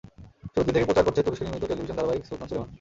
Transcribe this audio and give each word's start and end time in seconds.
শুরুর 0.53 0.65
দিন 0.67 0.73
থেকেই 0.75 0.87
প্রচার 0.89 1.05
করছে 1.07 1.21
তুরস্কে 1.25 1.45
নির্মিত 1.45 1.63
টেলিভিশন 1.69 1.95
ধারাবাহিক 1.99 2.23
সুলতান 2.27 2.47
সুলেমান। 2.49 2.69